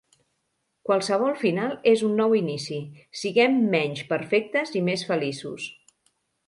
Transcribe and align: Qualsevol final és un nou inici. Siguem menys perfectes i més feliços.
Qualsevol 0.89 1.35
final 1.41 1.75
és 1.93 2.03
un 2.09 2.17
nou 2.21 2.35
inici. 2.39 2.81
Siguem 3.25 3.61
menys 3.77 4.05
perfectes 4.15 4.77
i 4.83 4.87
més 4.91 5.07
feliços. 5.13 5.75